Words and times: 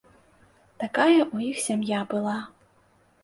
Такая 0.83 1.17
ў 1.33 1.37
іх 1.49 1.57
сям'я 1.67 1.99
была. 2.13 2.35